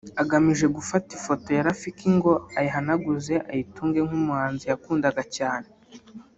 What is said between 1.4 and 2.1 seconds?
ya Rafiki